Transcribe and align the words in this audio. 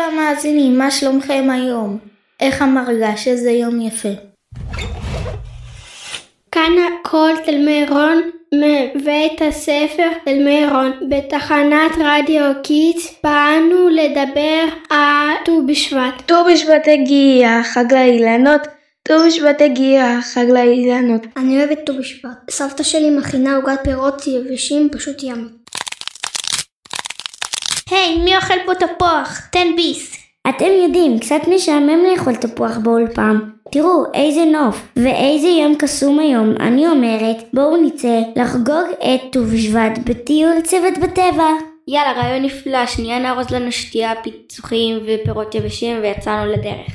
המאזינים, 0.00 0.78
מה 0.78 0.90
שלומכם 0.90 1.48
היום? 1.52 1.98
איך 2.40 2.62
המרגש? 2.62 3.28
איזה 3.28 3.50
יום 3.50 3.80
יפה. 3.80 4.08
כאן 6.52 6.72
הכל 7.00 7.30
תלמי 7.44 7.86
רון 7.88 8.30
מבית 8.54 9.42
הספר 9.42 10.08
תלמי 10.24 10.66
רון. 10.66 10.92
בתחנת 11.08 11.92
רדיו 11.98 12.42
קידס 12.62 13.14
באנו 13.24 13.88
לדבר 13.88 14.64
על 14.90 15.28
ט"ו 15.44 15.66
בשבט. 15.66 16.22
ט"ו 16.26 16.34
בשבט 16.52 16.88
הגיע, 16.88 17.62
חג 17.62 17.84
לאילנות. 17.92 18.60
ט"ו 19.02 19.14
בשבט 19.26 19.62
הגיע, 19.62 20.18
חג 20.22 20.46
לאילנות. 20.48 21.26
אני 21.36 21.58
אוהבת 21.58 21.78
ט"ו 21.86 21.92
בשבט. 21.98 22.50
סבתא 22.50 22.82
שלי 22.82 23.10
מכינה 23.10 23.56
עוגת 23.56 23.78
פירות 23.84 24.26
יבשים 24.26 24.88
פשוט 24.92 25.22
יאמי. 25.22 25.59
היי, 27.90 28.18
מי 28.18 28.36
אוכל 28.36 28.54
פה 28.66 28.74
תפוח? 28.74 29.40
תן 29.52 29.66
ביס. 29.76 30.16
אתם 30.48 30.70
יודעים, 30.84 31.18
קצת 31.18 31.40
משעמם 31.54 32.04
לאכול 32.10 32.36
תפוח 32.36 32.78
באולפן. 32.82 33.38
תראו, 33.72 34.04
איזה 34.14 34.44
נוף, 34.44 34.82
ואיזה 34.96 35.48
יום 35.48 35.74
קסום 35.74 36.18
היום. 36.18 36.54
אני 36.60 36.88
אומרת, 36.88 37.36
בואו 37.52 37.76
נצא 37.76 38.20
לחגוג 38.36 38.86
את 38.98 39.20
ט"ו 39.32 39.44
בשבט 39.44 39.98
בטיול 40.04 40.60
צוות 40.60 40.98
בטבע. 40.98 41.48
יאללה, 41.88 42.12
רעיון 42.12 42.42
נפלא, 42.42 42.86
שנייה 42.86 43.18
נארוז 43.18 43.50
לנו 43.50 43.72
שתייה, 43.72 44.12
פיצוחים 44.22 44.98
ופירות 45.06 45.54
יבשים 45.54 45.96
ויצאנו 46.02 46.52
לדרך. 46.52 46.92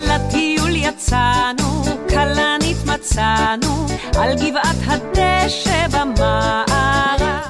לטיול 0.00 0.76
יצאנו, 0.76 1.82
כלנית 2.08 2.76
מצאנו, 2.86 3.71
על 4.18 4.34
גבעת 4.34 4.76
הדשא 4.86 5.86
במערב. 5.88 7.40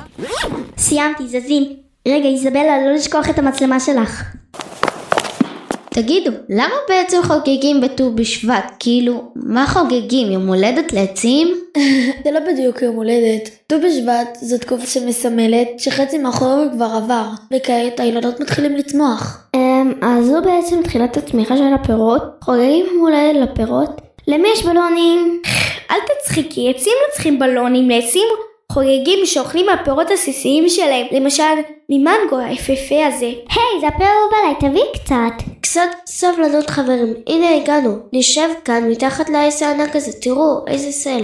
סיימתי, 0.78 1.26
זזים. 1.26 1.64
רגע, 2.08 2.28
איזבלה, 2.28 2.86
לא 2.86 2.92
לשכוח 2.92 3.30
את 3.30 3.38
המצלמה 3.38 3.80
שלך. 3.80 4.24
תגידו, 5.90 6.30
למה 6.48 6.74
בעצם 6.88 7.18
חוגגים 7.22 7.80
בט"ו 7.80 8.12
בשבט? 8.14 8.72
כאילו, 8.78 9.24
מה 9.36 9.66
חוגגים? 9.66 10.32
יום 10.32 10.46
הולדת 10.46 10.92
לעצים? 10.92 11.48
זה 12.24 12.30
לא 12.30 12.40
בדיוק 12.52 12.82
יום 12.82 12.96
הולדת. 12.96 13.48
ט"ו 13.66 13.76
בשבט 13.78 14.38
זו 14.40 14.58
תקופה 14.58 14.86
שמסמלת 14.86 15.68
שחצי 15.78 16.18
מהחורף 16.18 16.72
כבר 16.72 16.90
עבר, 16.96 17.26
וכעת 17.52 18.00
הילדות 18.00 18.40
מתחילים 18.40 18.76
לצמוח. 18.76 19.48
אמ, 19.56 19.92
אז 20.02 20.26
זו 20.26 20.42
בעצם 20.44 20.82
תחילת 20.82 21.16
הצמיחה 21.16 21.56
של 21.56 21.74
הפירות. 21.74 22.22
חוגגים 22.40 22.86
יום 22.86 23.00
הולדת 23.00 23.50
לפירות. 23.50 24.00
למי 24.28 24.48
יש 24.54 24.62
בלונים? 24.62 25.42
אל 25.92 25.98
תצחיקי, 26.00 26.70
עצים 26.70 26.92
לא 27.06 27.12
צריכים 27.12 27.38
בלונים, 27.38 27.90
לעצים 27.90 28.28
חוגגים 28.72 29.26
שאוכלים 29.26 29.66
מהפירות 29.66 30.10
עסיסיים 30.10 30.68
שלהם, 30.68 31.06
למשל 31.10 31.42
ממנגו 31.88 32.38
היפהפה 32.38 33.06
הזה. 33.06 33.26
היי, 33.26 33.80
זה 33.80 33.86
הפה 33.86 34.04
אהוב 34.04 34.32
עליי, 34.42 34.54
תביא 34.60 34.84
קצת. 34.94 35.48
קצת 35.60 35.90
סבלנות 36.06 36.70
חברים, 36.70 37.14
הנה 37.26 37.56
הגענו. 37.56 37.98
נשב 38.12 38.48
כאן 38.64 38.90
מתחת 38.90 39.30
לעץ 39.30 39.62
הענק 39.62 39.96
הזה, 39.96 40.12
תראו 40.22 40.64
איזה 40.66 40.92
סל. 40.92 41.22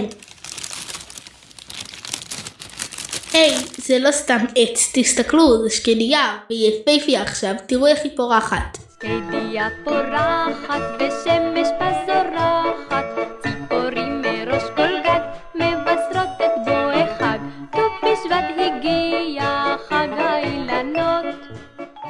היי, 3.33 3.55
זה 3.77 3.99
לא 3.99 4.11
סתם 4.11 4.45
עץ, 4.55 4.91
תסתכלו, 4.93 5.63
זה 5.63 5.69
שקדיה, 5.69 6.37
והיא 6.49 6.71
יפהפייה 6.71 7.21
עכשיו, 7.21 7.53
תראו 7.65 7.87
איך 7.87 7.99
היא 8.03 8.11
פורחת. 8.15 8.77
שקדיה 8.95 9.67
פורחת 9.85 10.81
ושמש 10.99 11.67
בה 11.79 11.89
בשבט 18.29 18.45
הגיע 18.57 19.75
חג 19.89 20.07
האילנות. 20.11 21.25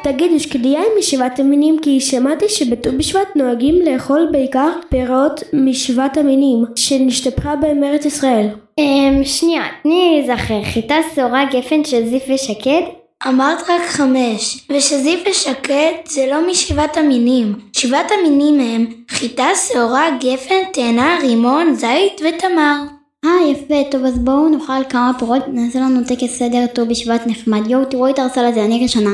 תגידו, 0.03 0.39
שקדיה 0.39 0.79
היא 0.79 0.89
משבעת 0.99 1.39
המינים 1.39 1.79
כי 1.81 1.99
שמעתי 1.99 2.49
שבט"ו 2.49 2.89
בשבט 2.97 3.35
נוהגים 3.35 3.75
לאכול 3.85 4.27
בעיקר 4.31 4.69
פירות 4.89 5.43
משבעת 5.53 6.17
המינים 6.17 6.65
שנשתפכה 6.75 7.55
בהם 7.55 7.83
ארץ 7.83 8.05
ישראל. 8.05 8.47
אמ, 8.77 9.23
שנייה, 9.23 9.63
תני 9.83 10.23
להיזכר, 10.25 10.63
חיטה 10.73 10.95
שעורה 11.15 11.45
גפן 11.45 11.83
שזיף 11.83 12.23
ושקד? 12.33 12.81
אמרת 13.27 13.69
רק 13.69 13.81
חמש, 13.81 14.67
ושזיף 14.69 15.23
ושקד 15.29 15.91
זה 16.05 16.25
לא 16.31 16.47
משבעת 16.47 16.97
המינים. 16.97 17.53
שבעת 17.73 18.11
המינים 18.11 18.59
הם 18.59 18.85
חיטה, 19.09 19.47
שעורה, 19.67 20.05
גפן, 20.19 20.63
תאנה, 20.73 21.17
רימון, 21.21 21.73
זית 21.73 22.21
ותמר. 22.21 22.98
אה, 23.25 23.47
יפה, 23.51 23.91
טוב, 23.91 24.05
אז 24.05 24.19
בואו 24.19 24.49
נאכל 24.49 24.83
כמה 24.89 25.11
פירות, 25.19 25.43
נעשה 25.47 25.79
לנו 25.79 25.99
טקס 26.07 26.39
סדר 26.39 26.65
ט"ו 26.73 26.85
בשבט 26.85 27.21
נחמד. 27.25 27.67
יואו, 27.67 27.85
תראו 27.85 28.09
את 28.09 28.19
הרסל 28.19 28.45
הזה, 28.45 28.65
אני 28.65 28.83
ראשונה. 28.83 29.09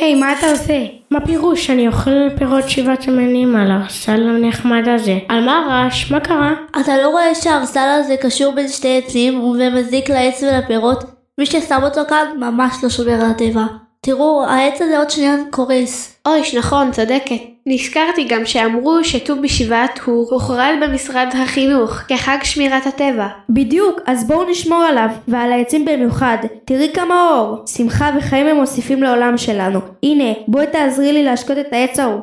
היי, 0.00 0.14
מה 0.14 0.38
אתה 0.38 0.50
עושה? 0.50 0.86
מה 1.10 1.26
פירוש? 1.26 1.70
אני 1.70 1.88
אוכל 1.88 2.36
פירות 2.38 2.68
שבעת 2.68 3.08
המינים 3.08 3.56
על 3.56 3.70
הרסל 3.70 4.28
הנחמד 4.28 4.88
הזה. 4.88 5.18
על 5.28 5.44
מה 5.44 5.58
הרעש? 5.58 6.10
מה 6.10 6.20
קרה? 6.20 6.54
אתה 6.80 6.96
לא 6.96 7.08
רואה 7.08 7.34
שהרסל 7.34 7.88
הזה 8.00 8.16
קשור 8.16 8.54
בין 8.54 8.68
שתי 8.68 8.98
עצים 8.98 9.44
ומזיק 9.44 10.10
לעץ 10.10 10.42
ולפירות? 10.42 11.04
מי 11.38 11.46
ששם 11.46 11.82
אותו 11.82 12.00
כאן 12.08 12.26
ממש 12.40 12.74
לא 12.82 12.88
שומר 12.88 13.12
על 13.12 13.30
הטבע. 13.30 13.85
תראו, 14.06 14.44
העץ 14.48 14.82
הזה 14.82 14.98
עוד 14.98 15.10
שנייה 15.10 15.34
קורס. 15.50 16.18
אויש, 16.26 16.54
נכון, 16.54 16.92
צודקת. 16.92 17.40
נזכרתי 17.66 18.24
גם 18.24 18.46
שאמרו 18.46 19.04
שט"ו 19.04 19.36
בשבט 19.42 20.00
הוא 20.04 20.30
הוכרז 20.30 20.76
במשרד 20.82 21.26
החינוך 21.42 21.90
כחג 21.90 22.36
שמירת 22.42 22.86
הטבע. 22.86 23.26
בדיוק, 23.50 24.00
אז 24.06 24.26
בואו 24.26 24.50
נשמור 24.50 24.82
עליו, 24.82 25.08
ועל 25.28 25.52
העצים 25.52 25.84
במיוחד. 25.84 26.36
תראי 26.64 26.92
כמה 26.94 27.30
אור, 27.30 27.66
שמחה 27.66 28.10
וחיים 28.18 28.46
הם 28.46 28.56
מוסיפים 28.56 29.02
לעולם 29.02 29.38
שלנו. 29.38 29.80
הנה, 30.02 30.32
בואי 30.48 30.66
תעזרי 30.66 31.12
לי 31.12 31.22
להשקות 31.22 31.58
את 31.58 31.72
העץ 31.72 31.98
ההוא. 31.98 32.20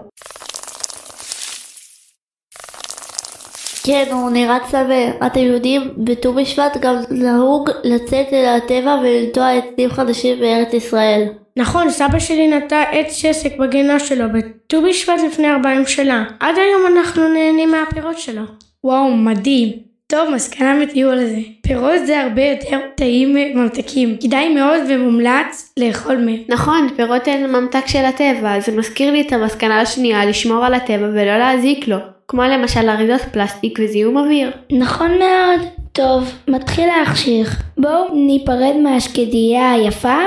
כן, 3.84 4.04
הוא 4.12 4.30
נראה 4.30 4.58
צמא. 4.72 5.26
אתם 5.26 5.40
יודעים, 5.40 5.94
בט"ו 5.98 6.34
בשבט 6.34 6.78
גם 6.82 6.96
נהוג 7.10 7.70
לצאת 7.84 8.28
אל 8.34 8.46
הטבע 8.46 8.98
ולנטוע 9.02 9.50
עצים 9.52 9.90
חדשים 9.90 10.40
בארץ 10.40 10.74
ישראל. 10.74 11.43
נכון, 11.58 11.90
סבא 11.90 12.19
שלי 12.19 12.47
נטע 12.47 12.81
עץ 12.91 13.14
שסק 13.14 13.58
בגינה 13.58 14.00
שלו 14.00 14.25
בט"ו 14.34 14.81
בשבט 14.81 15.19
לפני 15.28 15.52
40 15.52 15.86
שנה. 15.88 16.25
עד 16.40 16.56
היום 16.58 16.97
אנחנו 16.97 17.28
נהנים 17.28 17.72
מהפירות 17.72 18.19
שלו. 18.19 18.41
וואו, 18.84 19.12
מדהים. 19.18 19.69
טוב, 20.08 20.30
מסקנה 20.30 20.75
בטיול 20.81 21.19
הזה. 21.19 21.40
פירות 21.62 22.06
זה 22.06 22.22
הרבה 22.22 22.41
יותר 22.41 22.80
טעים 22.96 23.34
ממתקים. 23.34 24.18
כדאי 24.22 24.50
מאוד 24.50 24.81
ומומלץ 24.90 25.74
לאכול 25.80 26.18
מהם. 26.18 26.40
נכון, 26.50 26.88
פירות 26.96 27.28
הן 27.28 27.50
ממתק 27.50 27.88
של 27.88 28.06
הטבע. 28.06 28.59
זה 28.59 28.78
מזכיר 28.78 29.12
לי 29.12 29.22
את 29.22 29.34
המסקנה 29.34 29.81
השנייה 29.81 30.25
לשמור 30.25 30.66
על 30.66 30.74
הטבע 30.74 31.08
ולא 31.14 31.38
להזיק 31.38 31.88
לו. 31.88 31.97
כמו 32.28 32.44
למשל 32.44 32.90
אריזות 32.90 33.22
פלסטיק 33.22 33.80
וזיהום 33.84 34.18
אוויר. 34.18 34.52
נכון 34.72 35.12
מאוד. 35.12 35.83
טוב, 35.94 36.24
מתחיל 36.48 36.88
להחשיך. 36.88 37.64
בואו 37.78 38.14
ניפרד 38.14 38.76
מהשקדיה 38.84 39.72
היפה 39.72 40.18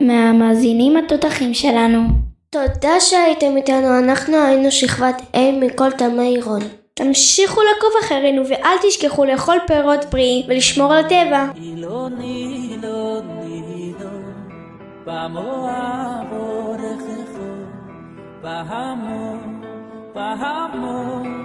ומהמאזינים 0.00 0.96
התותחים 0.96 1.54
שלנו. 1.54 2.00
תודה 2.50 3.00
שהייתם 3.00 3.56
איתנו, 3.56 3.98
אנחנו 3.98 4.36
היינו 4.36 4.70
שכבת 4.70 5.22
A 5.34 5.38
מכל 5.60 5.90
תמי 5.90 6.28
עירון. 6.28 6.60
תמשיכו 6.94 7.60
לעקוב 7.60 7.90
אחרינו 8.04 8.42
ואל 8.48 8.76
תשכחו 8.88 9.24
לאכול 9.24 9.56
פירות 9.66 10.04
בריאים 10.10 10.44
ולשמור 10.48 10.92
על 10.92 11.04
הטבע. 11.04 11.46
אילון, 11.56 12.20
אילון, 12.20 13.26
אילון, 13.42 14.34
במואב 15.06 16.32
אורכךו, 16.32 17.52
בהמון, 18.42 19.62
בהמון, 20.14 21.42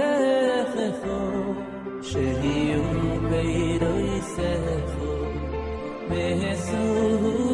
שיהיו 2.02 2.84
בירויסךו, 3.30 5.16
מסורים 6.10 7.47